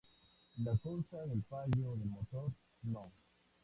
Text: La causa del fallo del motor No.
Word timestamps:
La 0.65 0.75
causa 0.79 1.27
del 1.27 1.43
fallo 1.47 1.93
del 1.95 2.07
motor 2.09 2.51
No. 2.91 3.11